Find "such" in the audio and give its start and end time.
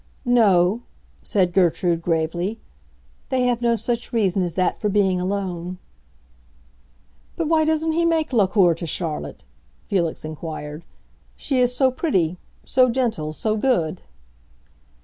3.75-4.11